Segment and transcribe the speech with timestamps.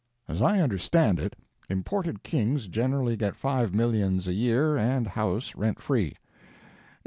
[0.27, 1.35] As I understand it,
[1.69, 6.15] imported kings generally get five millions a year and house rent free.